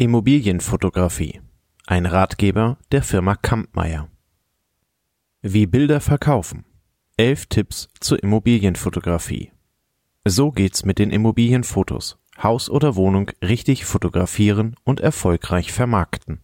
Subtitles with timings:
[0.00, 1.40] Immobilienfotografie.
[1.84, 4.08] Ein Ratgeber der Firma Kampmeier.
[5.42, 6.64] Wie Bilder verkaufen.
[7.16, 9.50] Elf Tipps zur Immobilienfotografie.
[10.24, 12.16] So geht's mit den Immobilienfotos.
[12.40, 16.42] Haus oder Wohnung richtig fotografieren und erfolgreich vermarkten.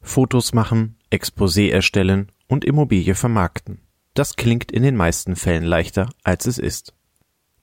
[0.00, 3.80] Fotos machen, Exposé erstellen und Immobilie vermarkten.
[4.14, 6.94] Das klingt in den meisten Fällen leichter, als es ist.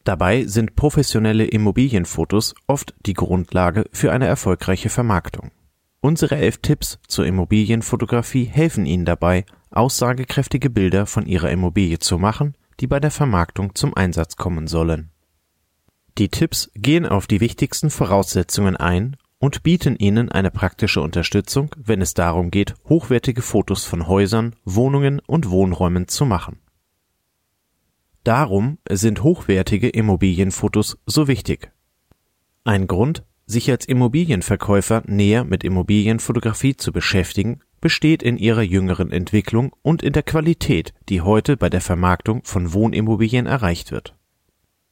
[0.03, 5.51] Dabei sind professionelle Immobilienfotos oft die Grundlage für eine erfolgreiche Vermarktung.
[6.01, 12.55] Unsere elf Tipps zur Immobilienfotografie helfen Ihnen dabei, aussagekräftige Bilder von Ihrer Immobilie zu machen,
[12.79, 15.11] die bei der Vermarktung zum Einsatz kommen sollen.
[16.17, 22.01] Die Tipps gehen auf die wichtigsten Voraussetzungen ein und bieten Ihnen eine praktische Unterstützung, wenn
[22.01, 26.59] es darum geht, hochwertige Fotos von Häusern, Wohnungen und Wohnräumen zu machen.
[28.23, 31.71] Darum sind hochwertige Immobilienfotos so wichtig.
[32.63, 39.75] Ein Grund, sich als Immobilienverkäufer näher mit Immobilienfotografie zu beschäftigen, besteht in ihrer jüngeren Entwicklung
[39.81, 44.15] und in der Qualität, die heute bei der Vermarktung von Wohnimmobilien erreicht wird.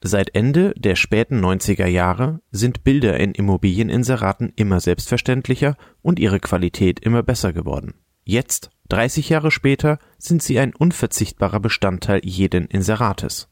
[0.02, 7.00] Seit Ende der späten 90er Jahre sind Bilder in Immobilieninseraten immer selbstverständlicher und ihre Qualität
[7.00, 7.94] immer besser geworden.
[8.24, 13.48] Jetzt 30 Jahre später sind sie ein unverzichtbarer Bestandteil jeden Inserates.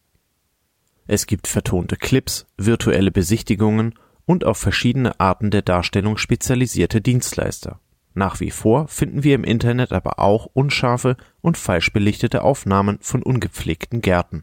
[1.07, 3.95] Es gibt vertonte Clips, virtuelle Besichtigungen
[4.27, 7.81] und auf verschiedene Arten der Darstellung spezialisierte Dienstleister.
[8.15, 13.23] Nach wie vor finden wir im Internet aber auch unscharfe und falsch belichtete Aufnahmen von
[13.23, 14.43] ungepflegten Gärten.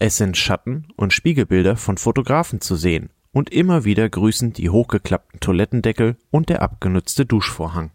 [0.00, 5.38] Es sind Schatten und Spiegelbilder von Fotografen zu sehen und immer wieder grüßen die hochgeklappten
[5.38, 7.92] Toilettendeckel und der abgenutzte Duschvorhang.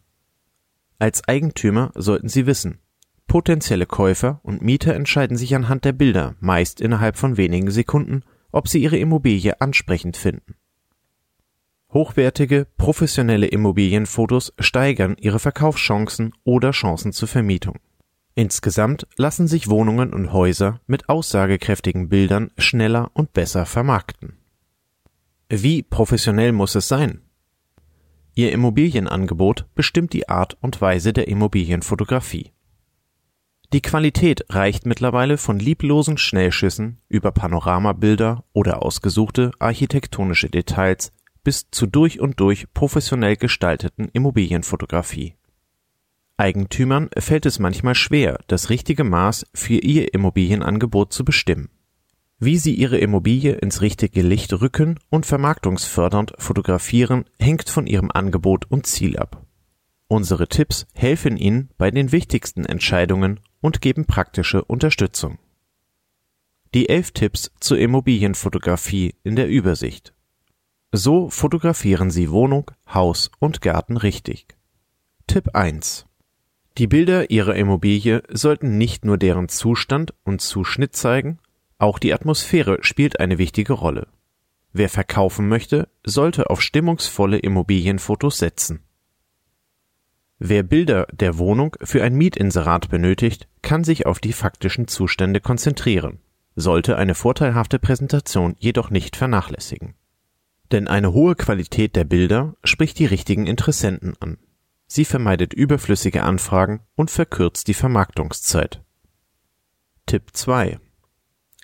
[1.00, 2.80] Als Eigentümer sollten Sie wissen,
[3.28, 8.68] potenzielle Käufer und Mieter entscheiden sich anhand der Bilder meist innerhalb von wenigen Sekunden, ob
[8.68, 10.56] sie ihre Immobilie ansprechend finden.
[11.94, 17.80] Hochwertige, professionelle Immobilienfotos steigern ihre Verkaufschancen oder Chancen zur Vermietung.
[18.36, 24.38] Insgesamt lassen sich Wohnungen und Häuser mit aussagekräftigen Bildern schneller und besser vermarkten.
[25.50, 27.22] Wie professionell muss es sein?
[28.38, 32.52] Ihr Immobilienangebot bestimmt die Art und Weise der Immobilienfotografie.
[33.74, 41.88] Die Qualität reicht mittlerweile von lieblosen Schnellschüssen über Panoramabilder oder ausgesuchte architektonische Details bis zu
[41.88, 45.34] durch und durch professionell gestalteten Immobilienfotografie.
[46.38, 51.72] Eigentümern fällt es manchmal schwer, das richtige Maß für ihr Immobilienangebot zu bestimmen.
[52.40, 58.66] Wie Sie Ihre Immobilie ins richtige Licht rücken und vermarktungsfördernd fotografieren, hängt von Ihrem Angebot
[58.70, 59.44] und Ziel ab.
[60.08, 65.40] Unsere Tipps helfen Ihnen bei den wichtigsten Entscheidungen und geben praktische Unterstützung.
[66.76, 70.14] Die elf Tipps zur Immobilienfotografie in der Übersicht.
[70.92, 74.56] So fotografieren Sie Wohnung, Haus und Garten richtig.
[75.26, 76.06] Tipp 1.
[76.78, 81.40] Die Bilder Ihrer Immobilie sollten nicht nur deren Zustand und Zuschnitt zeigen,
[81.80, 84.08] auch die Atmosphäre spielt eine wichtige Rolle.
[84.74, 88.84] Wer verkaufen möchte, sollte auf stimmungsvolle Immobilienfotos setzen.
[90.40, 96.20] Wer Bilder der Wohnung für ein Mietinserat benötigt, kann sich auf die faktischen Zustände konzentrieren,
[96.56, 99.96] sollte eine vorteilhafte Präsentation jedoch nicht vernachlässigen.
[100.72, 104.38] Denn eine hohe Qualität der Bilder spricht die richtigen Interessenten an.
[104.86, 108.84] Sie vermeidet überflüssige Anfragen und verkürzt die Vermarktungszeit.
[110.06, 110.80] Tipp 2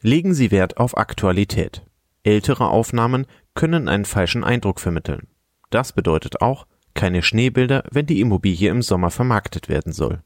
[0.05, 1.85] Legen Sie Wert auf Aktualität.
[2.23, 3.25] Ältere Aufnahmen
[3.55, 5.27] können einen falschen Eindruck vermitteln.
[5.69, 10.21] Das bedeutet auch keine Schneebilder, wenn die Immobilie im Sommer vermarktet werden soll.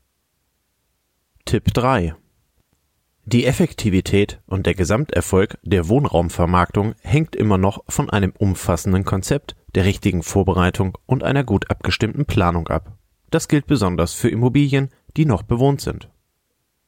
[1.46, 2.16] Tipp 3.
[3.26, 9.86] Die Effektivität und der Gesamterfolg der Wohnraumvermarktung hängt immer noch von einem umfassenden Konzept, der
[9.86, 12.98] richtigen Vorbereitung und einer gut abgestimmten Planung ab.
[13.30, 16.10] Das gilt besonders für Immobilien, die noch bewohnt sind.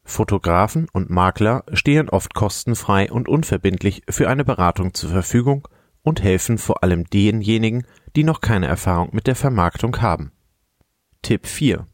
[0.09, 5.67] Fotografen und Makler stehen oft kostenfrei und unverbindlich für eine Beratung zur Verfügung
[6.01, 10.31] und helfen vor allem denjenigen, die noch keine Erfahrung mit der Vermarktung haben.
[11.21, 11.87] Tipp 4.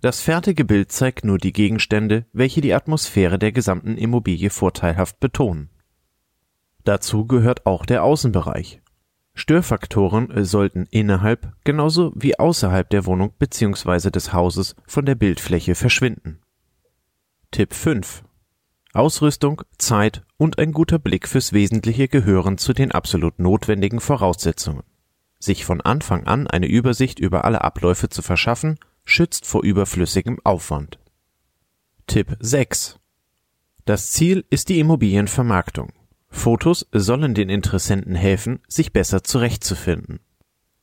[0.00, 5.70] Das fertige Bild zeigt nur die Gegenstände, welche die Atmosphäre der gesamten Immobilie vorteilhaft betonen.
[6.84, 8.80] Dazu gehört auch der Außenbereich.
[9.34, 14.10] Störfaktoren sollten innerhalb genauso wie außerhalb der Wohnung bzw.
[14.10, 16.40] des Hauses von der Bildfläche verschwinden.
[17.52, 18.22] Tipp 5.
[18.92, 24.84] Ausrüstung, Zeit und ein guter Blick fürs Wesentliche gehören zu den absolut notwendigen Voraussetzungen.
[25.40, 31.00] Sich von Anfang an eine Übersicht über alle Abläufe zu verschaffen, schützt vor überflüssigem Aufwand.
[32.06, 33.00] Tipp 6.
[33.84, 35.92] Das Ziel ist die Immobilienvermarktung.
[36.28, 40.20] Fotos sollen den Interessenten helfen, sich besser zurechtzufinden.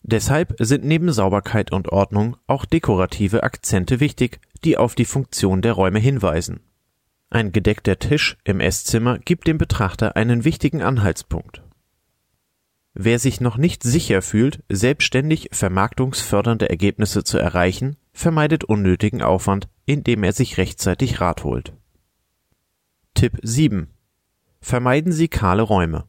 [0.07, 5.73] Deshalb sind neben Sauberkeit und Ordnung auch dekorative Akzente wichtig, die auf die Funktion der
[5.73, 6.61] Räume hinweisen.
[7.29, 11.61] Ein gedeckter Tisch im Esszimmer gibt dem Betrachter einen wichtigen Anhaltspunkt.
[12.93, 20.23] Wer sich noch nicht sicher fühlt, selbstständig vermarktungsfördernde Ergebnisse zu erreichen, vermeidet unnötigen Aufwand, indem
[20.23, 21.73] er sich rechtzeitig Rat holt.
[23.13, 23.89] Tipp 7.
[24.61, 26.05] Vermeiden Sie kahle Räume.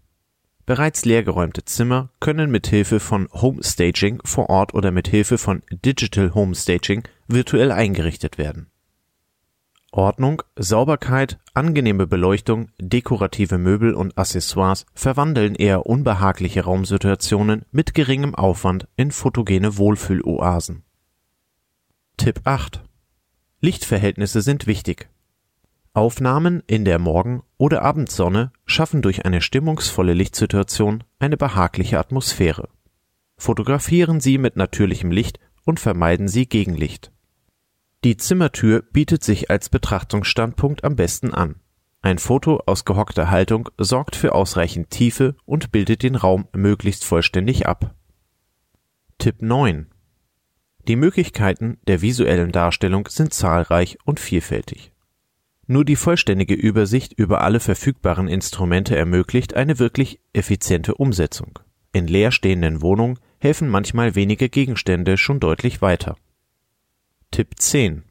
[0.68, 6.34] Bereits leergeräumte Zimmer können mit Hilfe von Homestaging vor Ort oder mit Hilfe von Digital
[6.34, 8.66] Homestaging virtuell eingerichtet werden.
[9.92, 18.88] Ordnung, Sauberkeit, angenehme Beleuchtung, dekorative Möbel und Accessoires verwandeln eher unbehagliche Raumsituationen mit geringem Aufwand
[18.94, 20.82] in fotogene Wohlfühloasen.
[22.18, 22.84] Tipp 8.
[23.62, 25.08] Lichtverhältnisse sind wichtig.
[25.98, 32.68] Aufnahmen in der Morgen- oder Abendsonne schaffen durch eine stimmungsvolle Lichtsituation eine behagliche Atmosphäre.
[33.36, 37.10] Fotografieren Sie mit natürlichem Licht und vermeiden Sie Gegenlicht.
[38.04, 41.56] Die Zimmertür bietet sich als Betrachtungsstandpunkt am besten an.
[42.00, 47.66] Ein Foto aus gehockter Haltung sorgt für ausreichend Tiefe und bildet den Raum möglichst vollständig
[47.66, 47.96] ab.
[49.18, 49.88] Tipp 9.
[50.86, 54.92] Die Möglichkeiten der visuellen Darstellung sind zahlreich und vielfältig.
[55.70, 61.58] Nur die vollständige Übersicht über alle verfügbaren Instrumente ermöglicht eine wirklich effiziente Umsetzung.
[61.92, 66.16] In leerstehenden Wohnungen helfen manchmal wenige Gegenstände schon deutlich weiter.
[67.30, 68.04] Tipp 10.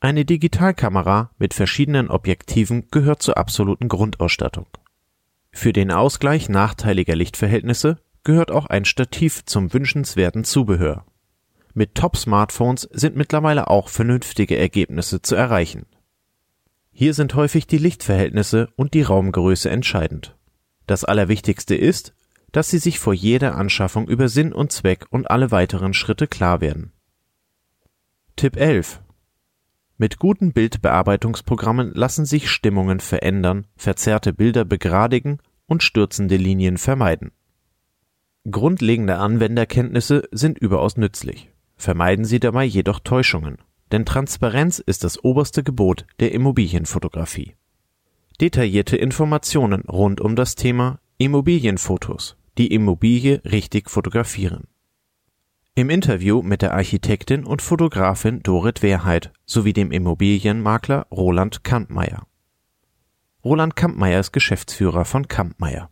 [0.00, 4.66] Eine Digitalkamera mit verschiedenen Objektiven gehört zur absoluten Grundausstattung.
[5.52, 11.06] Für den Ausgleich nachteiliger Lichtverhältnisse gehört auch ein Stativ zum wünschenswerten Zubehör.
[11.74, 15.86] Mit Top-Smartphones sind mittlerweile auch vernünftige Ergebnisse zu erreichen.
[16.92, 20.36] Hier sind häufig die Lichtverhältnisse und die Raumgröße entscheidend.
[20.86, 22.14] Das Allerwichtigste ist,
[22.52, 26.60] dass Sie sich vor jeder Anschaffung über Sinn und Zweck und alle weiteren Schritte klar
[26.60, 26.92] werden.
[28.36, 29.00] Tipp 11.
[29.96, 37.32] Mit guten Bildbearbeitungsprogrammen lassen sich Stimmungen verändern, verzerrte Bilder begradigen und stürzende Linien vermeiden.
[38.50, 41.50] Grundlegende Anwenderkenntnisse sind überaus nützlich.
[41.76, 43.58] Vermeiden Sie dabei jedoch Täuschungen,
[43.92, 47.54] denn Transparenz ist das oberste Gebot der Immobilienfotografie.
[48.40, 54.66] Detaillierte Informationen rund um das Thema Immobilienfotos, die Immobilie richtig fotografieren.
[55.74, 62.26] Im Interview mit der Architektin und Fotografin Dorit Wehrheit sowie dem Immobilienmakler Roland Kampmeier.
[63.44, 65.90] Roland Kampmeier ist Geschäftsführer von Kampmeier.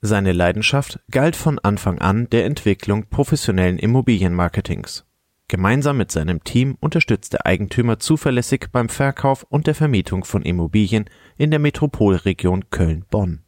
[0.00, 5.04] Seine Leidenschaft galt von Anfang an der Entwicklung professionellen Immobilienmarketings.
[5.48, 11.04] Gemeinsam mit seinem Team unterstützt der Eigentümer zuverlässig beim Verkauf und der Vermietung von Immobilien
[11.36, 13.42] in der Metropolregion Köln-Bonn.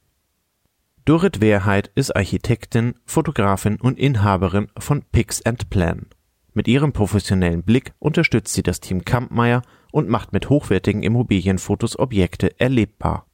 [1.06, 6.06] Dorit Wehrheit ist Architektin, Fotografin und Inhaberin von Pix and Plan.
[6.52, 12.58] Mit ihrem professionellen Blick unterstützt sie das Team Kampmeier und macht mit hochwertigen Immobilienfotos Objekte
[12.58, 13.26] erlebbar.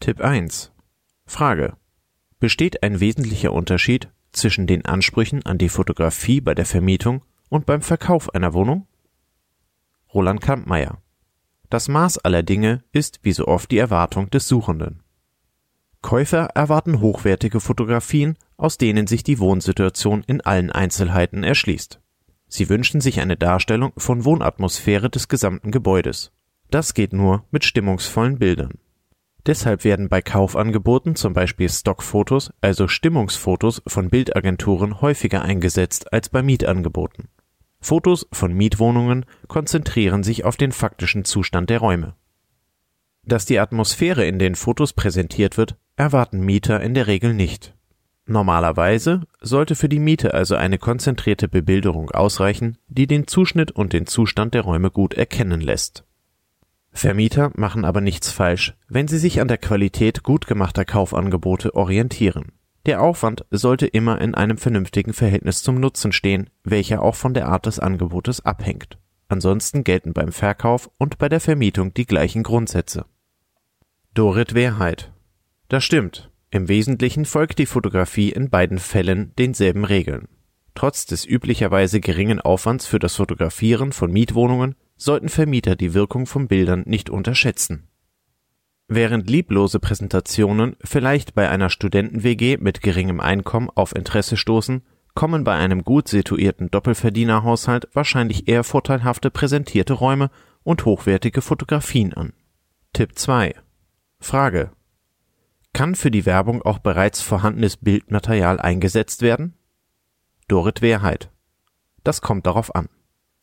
[0.00, 0.72] Tipp 1.
[1.26, 1.76] Frage.
[2.40, 7.82] Besteht ein wesentlicher Unterschied zwischen den Ansprüchen an die Fotografie bei der Vermietung und beim
[7.82, 8.86] Verkauf einer Wohnung?
[10.12, 10.98] Roland Kampmeier.
[11.70, 15.02] Das Maß aller Dinge ist wie so oft die Erwartung des Suchenden.
[16.02, 22.00] Käufer erwarten hochwertige Fotografien, aus denen sich die Wohnsituation in allen Einzelheiten erschließt.
[22.46, 26.30] Sie wünschen sich eine Darstellung von Wohnatmosphäre des gesamten Gebäudes.
[26.70, 28.74] Das geht nur mit stimmungsvollen Bildern.
[29.46, 36.42] Deshalb werden bei Kaufangeboten zum Beispiel Stockfotos, also Stimmungsfotos von Bildagenturen häufiger eingesetzt als bei
[36.42, 37.28] Mietangeboten.
[37.84, 42.14] Fotos von Mietwohnungen konzentrieren sich auf den faktischen Zustand der Räume.
[43.24, 47.74] Dass die Atmosphäre in den Fotos präsentiert wird, erwarten Mieter in der Regel nicht.
[48.24, 54.06] Normalerweise sollte für die Miete also eine konzentrierte Bebilderung ausreichen, die den Zuschnitt und den
[54.06, 56.04] Zustand der Räume gut erkennen lässt.
[56.90, 62.52] Vermieter machen aber nichts falsch, wenn sie sich an der Qualität gut gemachter Kaufangebote orientieren.
[62.86, 67.48] Der Aufwand sollte immer in einem vernünftigen Verhältnis zum Nutzen stehen, welcher auch von der
[67.48, 68.98] Art des Angebotes abhängt.
[69.28, 73.06] Ansonsten gelten beim Verkauf und bei der Vermietung die gleichen Grundsätze.
[74.12, 75.10] Dorit Wehrheit
[75.68, 76.30] das stimmt.
[76.50, 80.28] Im Wesentlichen folgt die Fotografie in beiden Fällen denselben Regeln.
[80.74, 86.48] Trotz des üblicherweise geringen Aufwands für das Fotografieren von Mietwohnungen sollten Vermieter die Wirkung von
[86.48, 87.88] Bildern nicht unterschätzen.
[88.88, 94.82] Während lieblose Präsentationen vielleicht bei einer Studenten-WG mit geringem Einkommen auf Interesse stoßen,
[95.14, 100.30] kommen bei einem gut situierten Doppelverdienerhaushalt wahrscheinlich eher vorteilhafte präsentierte Räume
[100.64, 102.32] und hochwertige Fotografien an.
[102.92, 103.54] Tipp 2.
[104.20, 104.70] Frage
[105.74, 109.54] kann für die Werbung auch bereits vorhandenes Bildmaterial eingesetzt werden?
[110.46, 111.30] Dorit Wehrheit.
[112.04, 112.88] Das kommt darauf an.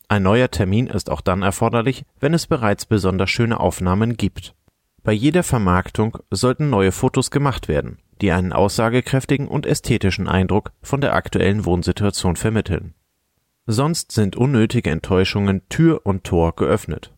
[0.08, 4.54] Ein neuer Termin ist auch dann erforderlich, wenn es bereits besonders schöne Aufnahmen gibt.
[5.02, 11.00] Bei jeder Vermarktung sollten neue Fotos gemacht werden, die einen aussagekräftigen und ästhetischen Eindruck von
[11.00, 12.94] der aktuellen Wohnsituation vermitteln.
[13.66, 17.12] Sonst sind unnötige Enttäuschungen Tür und Tor geöffnet.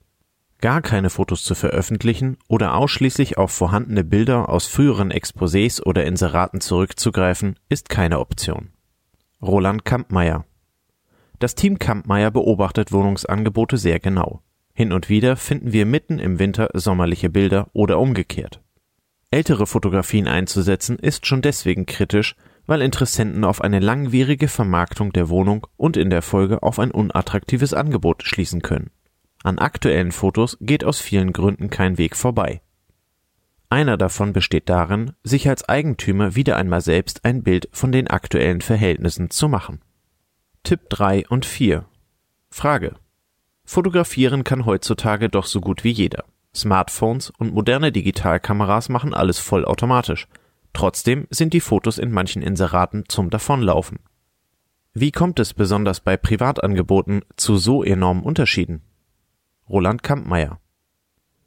[0.60, 6.60] Gar keine Fotos zu veröffentlichen oder ausschließlich auf vorhandene Bilder aus früheren Exposés oder Inseraten
[6.60, 8.70] zurückzugreifen, ist keine Option.
[9.42, 10.46] Roland Kampmeier
[11.44, 14.40] das Team Kampmeier beobachtet Wohnungsangebote sehr genau.
[14.74, 18.60] Hin und wieder finden wir mitten im Winter sommerliche Bilder oder umgekehrt.
[19.30, 22.34] Ältere Fotografien einzusetzen ist schon deswegen kritisch,
[22.66, 27.72] weil Interessenten auf eine langwierige Vermarktung der Wohnung und in der Folge auf ein unattraktives
[27.72, 28.90] Angebot schließen können.
[29.44, 32.60] An aktuellen Fotos geht aus vielen Gründen kein Weg vorbei.
[33.68, 38.60] Einer davon besteht darin, sich als Eigentümer wieder einmal selbst ein Bild von den aktuellen
[38.60, 39.80] Verhältnissen zu machen.
[40.62, 41.84] Tipp 3 und 4.
[42.50, 42.94] Frage.
[43.64, 46.24] Fotografieren kann heutzutage doch so gut wie jeder.
[46.54, 50.28] Smartphones und moderne Digitalkameras machen alles vollautomatisch.
[50.72, 53.98] Trotzdem sind die Fotos in manchen Inseraten zum Davonlaufen.
[54.92, 58.82] Wie kommt es besonders bei Privatangeboten zu so enormen Unterschieden?
[59.68, 60.60] Roland Kampmeier.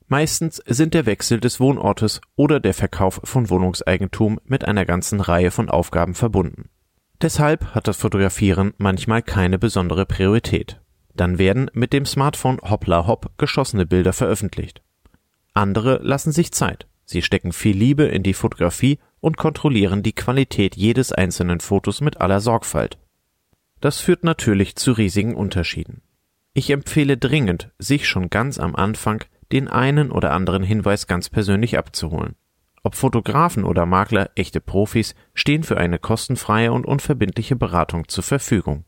[0.07, 5.51] Meistens sind der Wechsel des Wohnortes oder der Verkauf von Wohnungseigentum mit einer ganzen Reihe
[5.51, 6.69] von Aufgaben verbunden.
[7.21, 10.79] Deshalb hat das Fotografieren manchmal keine besondere Priorität.
[11.17, 14.81] Dann werden mit dem Smartphone hoppla hopp geschossene Bilder veröffentlicht.
[15.53, 16.87] Andere lassen sich Zeit.
[17.05, 22.21] Sie stecken viel Liebe in die Fotografie und kontrollieren die Qualität jedes einzelnen Fotos mit
[22.21, 22.99] aller Sorgfalt.
[23.81, 26.01] Das führt natürlich zu riesigen Unterschieden.
[26.53, 31.77] Ich empfehle dringend, sich schon ganz am Anfang den einen oder anderen Hinweis ganz persönlich
[31.77, 32.35] abzuholen.
[32.83, 38.85] Ob Fotografen oder Makler, echte Profis, stehen für eine kostenfreie und unverbindliche Beratung zur Verfügung.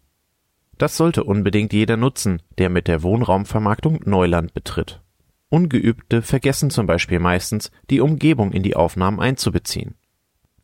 [0.80, 5.02] Das sollte unbedingt jeder nutzen, der mit der Wohnraumvermarktung Neuland betritt.
[5.50, 9.96] Ungeübte vergessen zum Beispiel meistens, die Umgebung in die Aufnahmen einzubeziehen.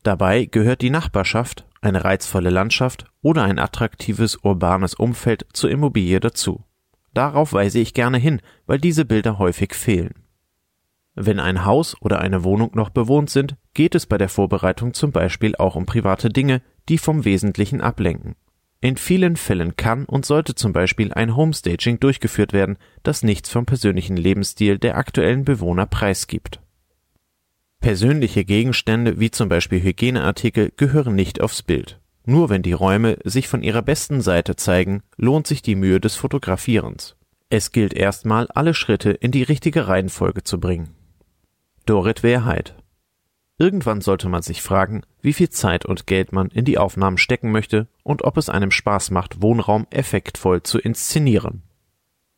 [0.02, 6.64] Dabei gehört die Nachbarschaft, eine reizvolle Landschaft oder ein attraktives urbanes Umfeld zur Immobilie dazu.
[7.12, 10.14] Darauf weise ich gerne hin, weil diese Bilder häufig fehlen.
[11.14, 15.12] Wenn ein Haus oder eine Wohnung noch bewohnt sind, geht es bei der Vorbereitung zum
[15.12, 18.34] Beispiel auch um private Dinge, die vom Wesentlichen ablenken.
[18.80, 23.66] In vielen Fällen kann und sollte zum Beispiel ein Homestaging durchgeführt werden, das nichts vom
[23.66, 26.60] persönlichen Lebensstil der aktuellen Bewohner preisgibt.
[27.80, 32.00] Persönliche Gegenstände wie zum Beispiel Hygieneartikel gehören nicht aufs Bild.
[32.24, 36.16] Nur wenn die Räume sich von ihrer besten Seite zeigen, lohnt sich die Mühe des
[36.16, 37.16] Fotografierens.
[37.48, 40.90] Es gilt erstmal, alle Schritte in die richtige Reihenfolge zu bringen.
[41.86, 42.74] Dorit Wehrheit.
[43.58, 47.52] Irgendwann sollte man sich fragen, wie viel Zeit und Geld man in die Aufnahmen stecken
[47.52, 51.62] möchte und ob es einem Spaß macht, Wohnraum effektvoll zu inszenieren.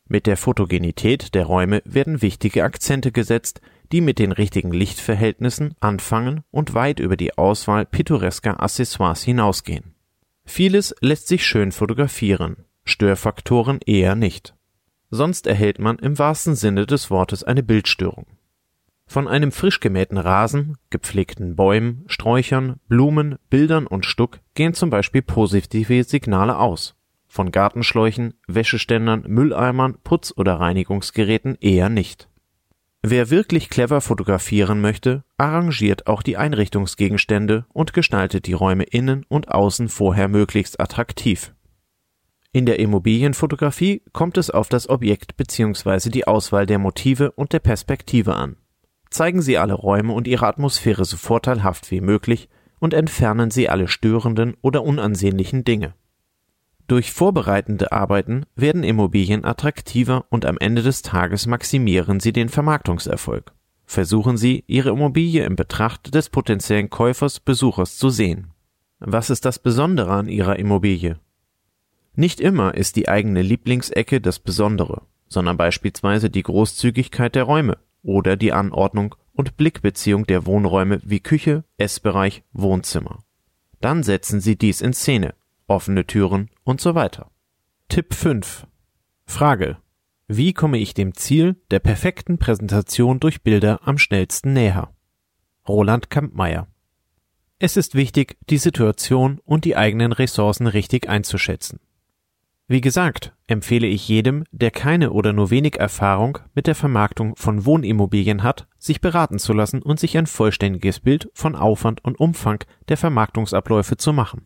[0.06, 3.60] Mit der Fotogenität der Räume werden wichtige Akzente gesetzt,
[3.90, 9.94] die mit den richtigen Lichtverhältnissen anfangen und weit über die Auswahl pittoresker Accessoires hinausgehen.
[10.44, 14.54] Vieles lässt sich schön fotografieren, Störfaktoren eher nicht.
[15.10, 18.26] Sonst erhält man im wahrsten Sinne des Wortes eine Bildstörung.
[19.10, 25.22] Von einem frisch gemähten Rasen, gepflegten Bäumen, Sträuchern, Blumen, Bildern und Stuck gehen zum Beispiel
[25.22, 26.94] positive Signale aus.
[27.26, 32.28] Von Gartenschläuchen, Wäscheständern, Mülleimern, Putz- oder Reinigungsgeräten eher nicht.
[33.00, 39.48] Wer wirklich clever fotografieren möchte, arrangiert auch die Einrichtungsgegenstände und gestaltet die Räume innen und
[39.50, 41.54] außen vorher möglichst attraktiv.
[42.52, 46.10] In der Immobilienfotografie kommt es auf das Objekt bzw.
[46.10, 48.56] die Auswahl der Motive und der Perspektive an.
[49.10, 52.48] Zeigen Sie alle Räume und ihre Atmosphäre so vorteilhaft wie möglich
[52.78, 55.94] und entfernen Sie alle störenden oder unansehnlichen Dinge.
[56.86, 63.52] Durch vorbereitende Arbeiten werden Immobilien attraktiver und am Ende des Tages maximieren Sie den Vermarktungserfolg.
[63.84, 68.52] Versuchen Sie, Ihre Immobilie im Betracht des potenziellen Käufers Besuchers zu sehen.
[69.00, 71.18] Was ist das Besondere an Ihrer Immobilie?
[72.14, 78.38] Nicht immer ist die eigene Lieblingsecke das Besondere, sondern beispielsweise die Großzügigkeit der Räume, oder
[78.38, 83.22] die Anordnung und Blickbeziehung der Wohnräume wie Küche, Essbereich, Wohnzimmer.
[83.82, 85.34] Dann setzen Sie dies in Szene,
[85.66, 87.30] offene Türen und so weiter.
[87.88, 88.66] Tipp 5.
[89.26, 89.76] Frage.
[90.26, 94.90] Wie komme ich dem Ziel der perfekten Präsentation durch Bilder am schnellsten näher?
[95.68, 96.66] Roland Kampmeier.
[97.58, 101.78] Es ist wichtig, die Situation und die eigenen Ressourcen richtig einzuschätzen.
[102.70, 107.64] Wie gesagt, empfehle ich jedem, der keine oder nur wenig Erfahrung mit der Vermarktung von
[107.64, 112.62] Wohnimmobilien hat, sich beraten zu lassen und sich ein vollständiges Bild von Aufwand und Umfang
[112.88, 114.44] der Vermarktungsabläufe zu machen.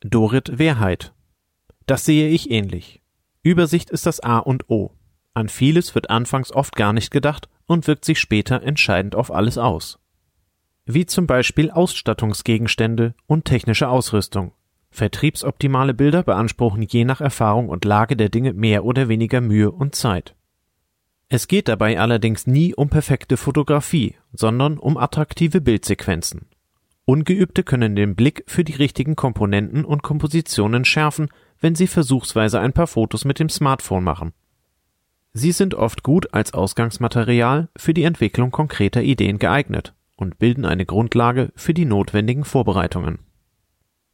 [0.00, 1.14] Dorit Wehrheit
[1.86, 3.02] Das sehe ich ähnlich.
[3.44, 4.90] Übersicht ist das A und O.
[5.32, 9.58] An vieles wird anfangs oft gar nicht gedacht und wirkt sich später entscheidend auf alles
[9.58, 10.00] aus.
[10.86, 14.52] Wie zum Beispiel Ausstattungsgegenstände und technische Ausrüstung.
[14.90, 19.94] Vertriebsoptimale Bilder beanspruchen je nach Erfahrung und Lage der Dinge mehr oder weniger Mühe und
[19.94, 20.34] Zeit.
[21.28, 26.46] Es geht dabei allerdings nie um perfekte Fotografie, sondern um attraktive Bildsequenzen.
[27.04, 31.28] Ungeübte können den Blick für die richtigen Komponenten und Kompositionen schärfen,
[31.60, 34.32] wenn sie versuchsweise ein paar Fotos mit dem Smartphone machen.
[35.32, 40.84] Sie sind oft gut als Ausgangsmaterial für die Entwicklung konkreter Ideen geeignet und bilden eine
[40.84, 43.20] Grundlage für die notwendigen Vorbereitungen.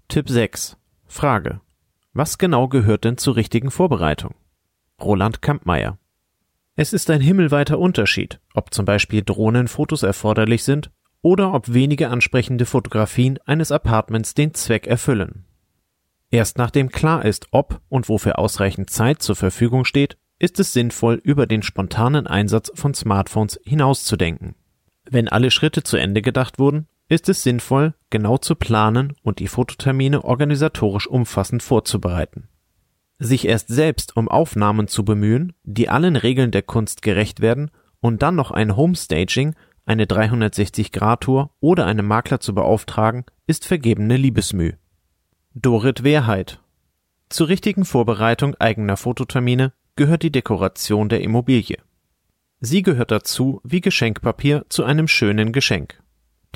[0.08, 0.76] Tipp 6.
[1.06, 1.60] Frage.
[2.12, 4.36] Was genau gehört denn zur richtigen Vorbereitung?
[5.02, 5.98] Roland Kampmeier.
[6.76, 10.90] Es ist ein himmelweiter Unterschied, ob zum Beispiel Drohnenfotos erforderlich sind
[11.22, 15.44] oder ob wenige ansprechende Fotografien eines Apartments den Zweck erfüllen.
[16.30, 21.20] Erst nachdem klar ist, ob und wofür ausreichend Zeit zur Verfügung steht, ist es sinnvoll,
[21.22, 24.54] über den spontanen Einsatz von Smartphones hinauszudenken.
[25.04, 29.48] Wenn alle Schritte zu Ende gedacht wurden, ist es sinnvoll, genau zu planen und die
[29.48, 32.48] Fototermine organisatorisch umfassend vorzubereiten.
[33.18, 37.70] Sich erst selbst um Aufnahmen zu bemühen, die allen Regeln der Kunst gerecht werden
[38.00, 39.54] und dann noch ein Homestaging,
[39.86, 44.72] eine 360-Grad-Tour oder einen Makler zu beauftragen, ist vergebene Liebesmüh.
[45.54, 46.60] Dorit Wehrheit
[47.30, 51.78] Zur richtigen Vorbereitung eigener Fototermine gehört die Dekoration der Immobilie.
[52.60, 56.02] Sie gehört dazu wie Geschenkpapier zu einem schönen Geschenk.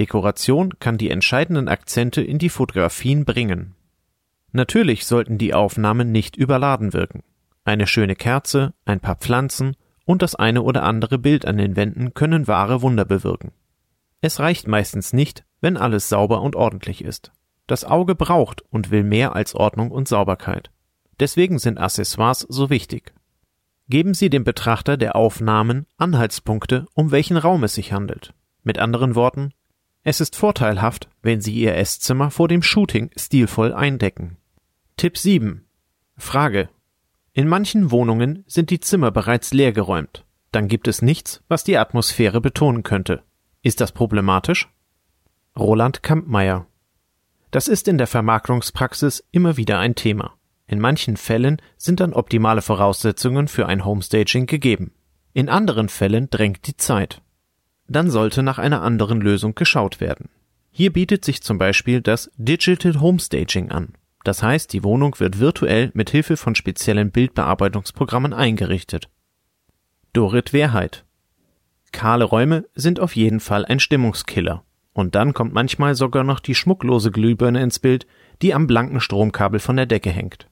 [0.01, 3.75] Dekoration kann die entscheidenden Akzente in die Fotografien bringen.
[4.51, 7.23] Natürlich sollten die Aufnahmen nicht überladen wirken.
[7.65, 9.77] Eine schöne Kerze, ein paar Pflanzen
[10.07, 13.53] und das eine oder andere Bild an den Wänden können wahre Wunder bewirken.
[14.23, 17.31] Es reicht meistens nicht, wenn alles sauber und ordentlich ist.
[17.67, 20.71] Das Auge braucht und will mehr als Ordnung und Sauberkeit.
[21.21, 23.13] Deswegen sind Accessoires so wichtig.
[23.91, 28.33] Geben Sie dem Betrachter der Aufnahmen Anhaltspunkte, um welchen Raum es sich handelt.
[28.63, 29.53] Mit anderen Worten,
[30.03, 34.39] es ist vorteilhaft, wenn Sie Ihr Esszimmer vor dem Shooting stilvoll eindecken.
[34.97, 35.67] Tipp 7.
[36.17, 36.69] Frage.
[37.33, 40.25] In manchen Wohnungen sind die Zimmer bereits leergeräumt.
[40.53, 43.23] Dann gibt es nichts, was die Atmosphäre betonen könnte.
[43.63, 44.69] Ist das problematisch?
[45.57, 46.67] Roland Kampmeier.
[47.51, 50.35] Das ist in der Vermarktungspraxis immer wieder ein Thema.
[50.67, 54.93] In manchen Fällen sind dann optimale Voraussetzungen für ein Homestaging gegeben.
[55.33, 57.23] In anderen Fällen drängt die Zeit.
[57.91, 60.29] Dann sollte nach einer anderen Lösung geschaut werden.
[60.71, 63.95] Hier bietet sich zum Beispiel das Digital Homestaging an.
[64.23, 69.09] Das heißt, die Wohnung wird virtuell mit Hilfe von speziellen Bildbearbeitungsprogrammen eingerichtet.
[70.13, 71.05] Dorit Wehrheit.
[71.91, 74.63] Kahle Räume sind auf jeden Fall ein Stimmungskiller.
[74.93, 78.07] Und dann kommt manchmal sogar noch die schmucklose Glühbirne ins Bild,
[78.41, 80.49] die am blanken Stromkabel von der Decke hängt.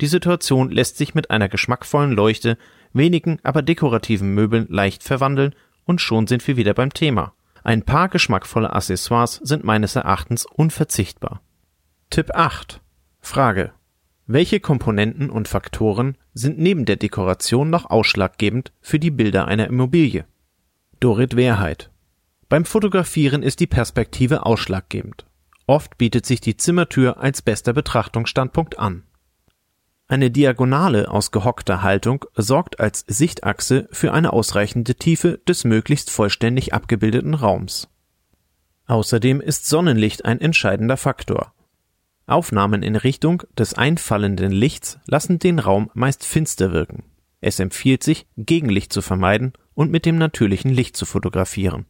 [0.00, 2.58] Die Situation lässt sich mit einer geschmackvollen Leuchte,
[2.92, 5.52] wenigen, aber dekorativen Möbeln leicht verwandeln
[5.86, 7.32] und schon sind wir wieder beim Thema.
[7.64, 11.40] Ein paar geschmackvolle Accessoires sind meines Erachtens unverzichtbar.
[12.10, 12.80] Tipp 8.
[13.20, 13.72] Frage.
[14.26, 20.26] Welche Komponenten und Faktoren sind neben der Dekoration noch ausschlaggebend für die Bilder einer Immobilie?
[21.00, 21.90] Dorit Wehrheit.
[22.48, 25.26] Beim Fotografieren ist die Perspektive ausschlaggebend.
[25.66, 29.02] Oft bietet sich die Zimmertür als bester Betrachtungsstandpunkt an.
[30.08, 36.72] Eine Diagonale aus gehockter Haltung sorgt als Sichtachse für eine ausreichende Tiefe des möglichst vollständig
[36.72, 37.88] abgebildeten Raums.
[38.86, 41.52] Außerdem ist Sonnenlicht ein entscheidender Faktor.
[42.26, 47.02] Aufnahmen in Richtung des einfallenden Lichts lassen den Raum meist finster wirken.
[47.40, 51.86] Es empfiehlt sich, Gegenlicht zu vermeiden und mit dem natürlichen Licht zu fotografieren.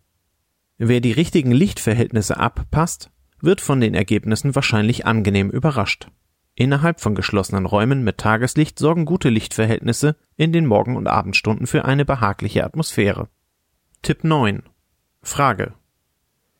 [0.78, 6.08] Wer die richtigen Lichtverhältnisse abpasst, wird von den Ergebnissen wahrscheinlich angenehm überrascht.
[6.58, 11.84] Innerhalb von geschlossenen Räumen mit Tageslicht sorgen gute Lichtverhältnisse in den Morgen- und Abendstunden für
[11.84, 13.28] eine behagliche Atmosphäre.
[14.00, 14.62] Tipp 9.
[15.22, 15.74] Frage.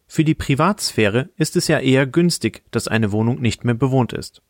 [0.07, 4.43] Für die Privatsphäre ist es ja eher günstig, dass eine Wohnung nicht mehr bewohnt ist.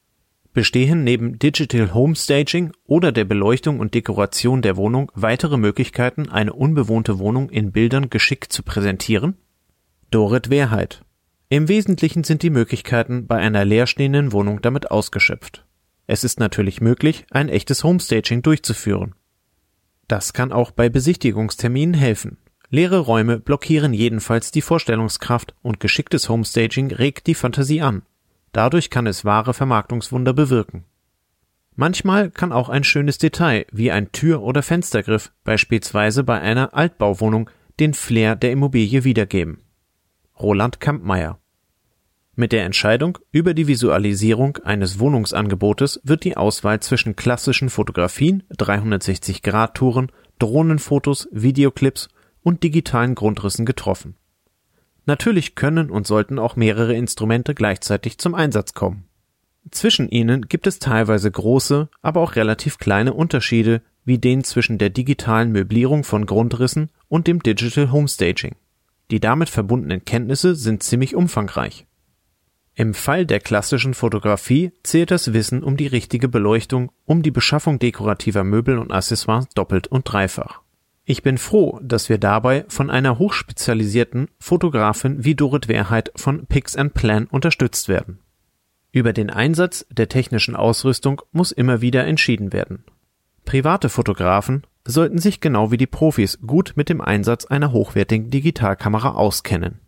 [0.53, 6.55] Bestehen neben Digital Home Staging oder der Beleuchtung und Dekoration der Wohnung weitere Möglichkeiten, eine
[6.55, 9.37] unbewohnte Wohnung in Bildern geschickt zu präsentieren?
[10.11, 11.06] Dorit Wehrheit
[11.49, 15.65] im Wesentlichen sind die Möglichkeiten bei einer leerstehenden Wohnung damit ausgeschöpft.
[16.09, 19.15] Es ist natürlich möglich, ein echtes Homestaging durchzuführen.
[20.09, 22.39] Das kann auch bei Besichtigungsterminen helfen.
[22.69, 28.03] Leere Räume blockieren jedenfalls die Vorstellungskraft und geschicktes Homestaging regt die Fantasie an.
[28.53, 30.85] Dadurch kann es wahre Vermarktungswunder bewirken.
[31.77, 37.51] Manchmal kann auch ein schönes Detail wie ein Tür- oder Fenstergriff beispielsweise bei einer Altbauwohnung
[37.79, 39.59] den Flair der Immobilie wiedergeben.
[40.39, 41.39] Roland Kampmeier.
[42.35, 50.13] Mit der Entscheidung über die Visualisierung eines Wohnungsangebotes wird die Auswahl zwischen klassischen Fotografien, 360-Grad-Touren,
[50.39, 52.09] Drohnenfotos, Videoclips
[52.43, 54.17] und digitalen Grundrissen getroffen.
[55.07, 59.05] Natürlich können und sollten auch mehrere Instrumente gleichzeitig zum Einsatz kommen.
[59.71, 64.91] Zwischen ihnen gibt es teilweise große, aber auch relativ kleine Unterschiede, wie den zwischen der
[64.91, 68.57] digitalen Möblierung von Grundrissen und dem Digital Homestaging.
[69.11, 71.87] Die damit verbundenen Kenntnisse sind ziemlich umfangreich.
[72.75, 77.79] Im Fall der klassischen Fotografie zählt das Wissen um die richtige Beleuchtung, um die Beschaffung
[77.79, 80.61] dekorativer Möbel und Accessoires doppelt und dreifach.
[81.05, 86.77] Ich bin froh, dass wir dabei von einer hochspezialisierten Fotografin wie Dorit Wehrheit von Pix
[86.77, 88.19] and Plan unterstützt werden.
[88.93, 92.85] Über den Einsatz der technischen Ausrüstung muss immer wieder entschieden werden.
[93.45, 99.11] Private Fotografen sollten sich genau wie die Profis gut mit dem Einsatz einer hochwertigen Digitalkamera
[99.13, 99.81] auskennen.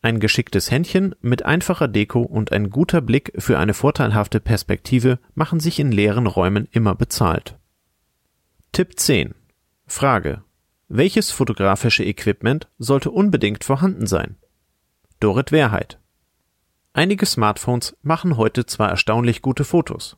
[0.00, 5.60] Ein geschicktes Händchen mit einfacher Deko und ein guter Blick für eine vorteilhafte Perspektive machen
[5.60, 7.56] sich in leeren Räumen immer bezahlt.
[8.72, 9.34] Tipp 10.
[9.86, 10.42] Frage.
[10.88, 14.36] Welches fotografische Equipment sollte unbedingt vorhanden sein?
[15.20, 16.00] Dorit Wehrheit.
[16.94, 20.16] Einige Smartphones machen heute zwar erstaunlich gute Fotos.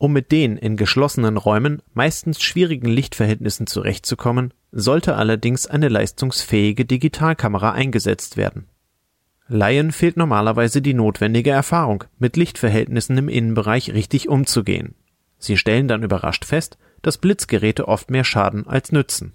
[0.00, 7.72] Um mit den in geschlossenen Räumen meistens schwierigen Lichtverhältnissen zurechtzukommen, sollte allerdings eine leistungsfähige Digitalkamera
[7.72, 8.64] eingesetzt werden.
[9.46, 14.94] Laien fehlt normalerweise die notwendige Erfahrung, mit Lichtverhältnissen im Innenbereich richtig umzugehen.
[15.36, 19.34] Sie stellen dann überrascht fest, dass Blitzgeräte oft mehr schaden als nützen.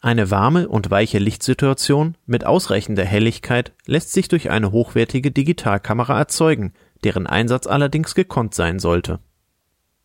[0.00, 6.72] Eine warme und weiche Lichtsituation mit ausreichender Helligkeit lässt sich durch eine hochwertige Digitalkamera erzeugen,
[7.02, 9.18] deren Einsatz allerdings gekonnt sein sollte.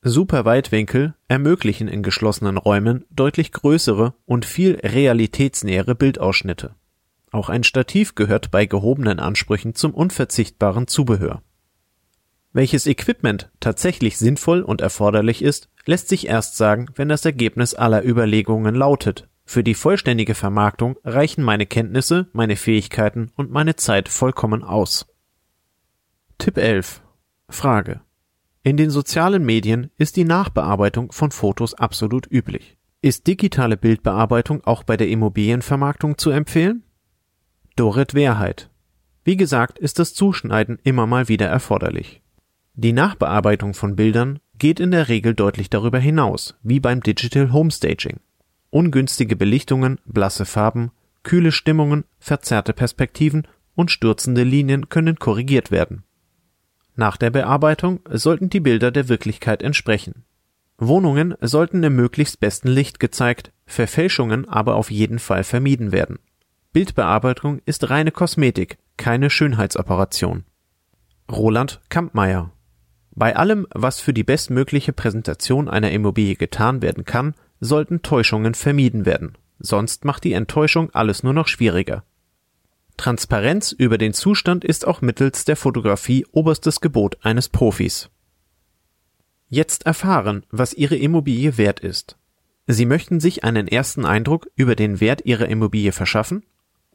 [0.01, 6.75] Superweitwinkel ermöglichen in geschlossenen Räumen deutlich größere und viel realitätsnähere Bildausschnitte.
[7.31, 11.41] Auch ein Stativ gehört bei gehobenen Ansprüchen zum unverzichtbaren Zubehör.
[12.53, 18.03] Welches Equipment tatsächlich sinnvoll und erforderlich ist, lässt sich erst sagen, wenn das Ergebnis aller
[18.03, 19.27] Überlegungen lautet.
[19.45, 25.05] Für die vollständige Vermarktung reichen meine Kenntnisse, meine Fähigkeiten und meine Zeit vollkommen aus.
[26.37, 27.01] Tipp 11.
[27.49, 28.01] Frage.
[28.63, 32.77] In den sozialen Medien ist die Nachbearbeitung von Fotos absolut üblich.
[33.01, 36.83] Ist digitale Bildbearbeitung auch bei der Immobilienvermarktung zu empfehlen?
[37.75, 38.69] Dorit Wehrheit.
[39.23, 42.21] Wie gesagt, ist das Zuschneiden immer mal wieder erforderlich.
[42.73, 48.19] Die Nachbearbeitung von Bildern geht in der Regel deutlich darüber hinaus, wie beim Digital Homestaging.
[48.69, 50.91] Ungünstige Belichtungen, blasse Farben,
[51.23, 56.03] kühle Stimmungen, verzerrte Perspektiven und stürzende Linien können korrigiert werden.
[56.97, 60.25] Nach der Bearbeitung sollten die Bilder der Wirklichkeit entsprechen.
[60.79, 66.17] Wohnungen sollten im möglichst besten Licht gezeigt, Verfälschungen aber auf jeden Fall vermieden werden.
[66.73, 70.43] Bildbearbeitung ist reine Kosmetik, keine Schönheitsoperation.
[71.31, 72.51] Roland Kampmeier
[73.11, 79.05] Bei allem, was für die bestmögliche Präsentation einer Immobilie getan werden kann, sollten Täuschungen vermieden
[79.05, 82.03] werden, sonst macht die Enttäuschung alles nur noch schwieriger.
[82.97, 88.09] Transparenz über den Zustand ist auch mittels der Fotografie oberstes Gebot eines Profis.
[89.49, 92.17] Jetzt erfahren, was Ihre Immobilie wert ist.
[92.65, 96.43] Sie möchten sich einen ersten Eindruck über den Wert Ihrer Immobilie verschaffen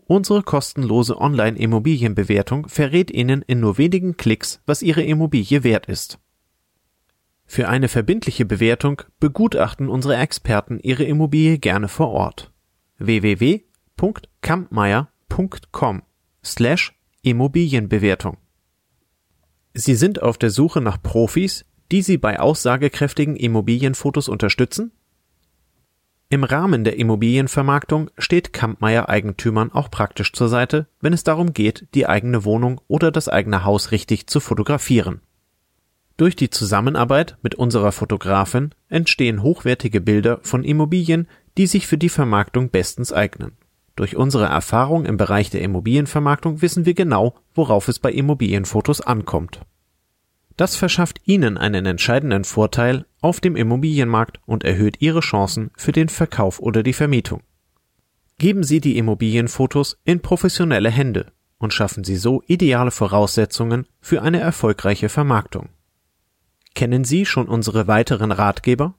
[0.07, 6.19] Unsere kostenlose Online-Immobilienbewertung verrät Ihnen in nur wenigen Klicks, was Ihre Immobilie wert ist.
[7.47, 12.53] Für eine verbindliche Bewertung begutachten unsere Experten Ihre Immobilie gerne vor Ort.
[15.33, 16.03] www.kampmeier.com
[16.45, 16.93] slash
[17.23, 18.37] Immobilienbewertung
[19.75, 24.93] Sie sind auf der Suche nach Profis, die Sie bei aussagekräftigen Immobilienfotos unterstützen?
[26.29, 31.87] Im Rahmen der Immobilienvermarktung steht Kampmeier Eigentümern auch praktisch zur Seite, wenn es darum geht,
[31.95, 35.21] die eigene Wohnung oder das eigene Haus richtig zu fotografieren.
[36.19, 42.11] Durch die Zusammenarbeit mit unserer Fotografin entstehen hochwertige Bilder von Immobilien, die sich für die
[42.11, 43.57] Vermarktung bestens eignen.
[43.97, 49.61] Durch unsere Erfahrung im Bereich der Immobilienvermarktung wissen wir genau, worauf es bei Immobilienfotos ankommt.
[50.57, 56.09] Das verschafft Ihnen einen entscheidenden Vorteil auf dem Immobilienmarkt und erhöht Ihre Chancen für den
[56.09, 57.43] Verkauf oder die Vermietung.
[58.39, 64.41] Geben Sie die Immobilienfotos in professionelle Hände und schaffen Sie so ideale Voraussetzungen für eine
[64.41, 65.69] erfolgreiche Vermarktung.
[66.75, 68.95] Kennen Sie schon unsere weiteren Ratgeber?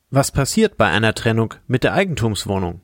[0.09, 2.81] Was passiert bei einer Trennung mit der Eigentumswohnung?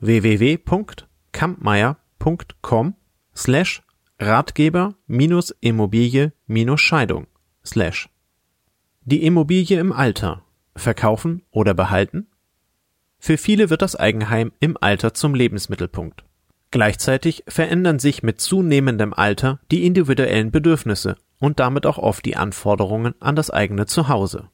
[0.00, 2.94] www.kampmeier.com
[3.34, 3.82] slash
[4.18, 7.26] Ratgeber minus Immobilie minus Scheidung
[7.64, 8.08] slash
[9.02, 10.44] Die Immobilie im Alter
[10.76, 12.28] verkaufen oder behalten?
[13.18, 16.24] Für viele wird das Eigenheim im Alter zum Lebensmittelpunkt.
[16.72, 23.14] Gleichzeitig verändern sich mit zunehmendem Alter die individuellen Bedürfnisse und damit auch oft die Anforderungen
[23.20, 24.48] an das eigene Zuhause.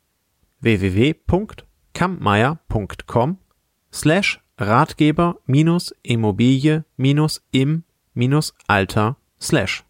[0.60, 3.38] www.kampmeier.com
[3.92, 9.84] slash Ratgeber minus Immobilie minus im minus Alter slash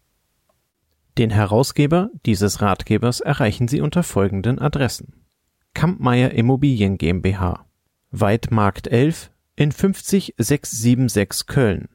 [1.17, 5.25] Den Herausgeber dieses Ratgebers erreichen Sie unter folgenden Adressen.
[5.73, 7.65] Kampmeier Immobilien GmbH
[8.11, 11.89] Weidmarkt 11 in 50676 Köln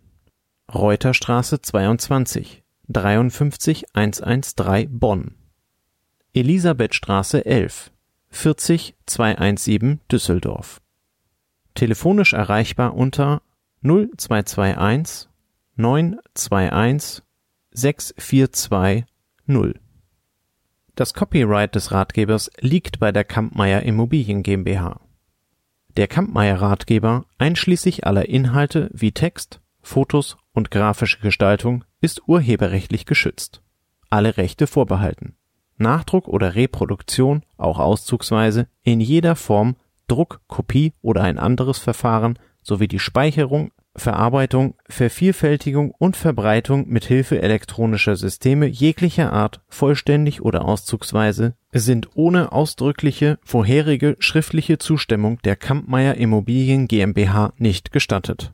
[0.73, 5.35] Reuterstraße 22 53113 Bonn
[6.33, 7.93] Elisabethstraße 11
[8.31, 10.81] 40 217 Düsseldorf
[11.75, 13.43] Telefonisch erreichbar unter
[13.83, 15.29] 0221
[15.77, 17.23] 921
[17.73, 19.75] 6420.
[20.95, 25.01] Das Copyright des Ratgebers liegt bei der Kampmeier Immobilien GmbH.
[25.97, 33.63] Der Kampmeier Ratgeber, einschließlich aller Inhalte wie Text, Fotos und grafische Gestaltung, ist urheberrechtlich geschützt.
[34.11, 35.37] Alle Rechte vorbehalten.
[35.77, 39.77] Nachdruck oder Reproduktion, auch auszugsweise, in jeder Form,
[40.09, 47.41] Druck, Kopie oder ein anderes Verfahren sowie die Speicherung Verarbeitung, Vervielfältigung und Verbreitung mit Hilfe
[47.41, 56.15] elektronischer Systeme jeglicher Art, vollständig oder auszugsweise, sind ohne ausdrückliche vorherige schriftliche Zustimmung der Kampmeier
[56.15, 58.53] Immobilien GmbH nicht gestattet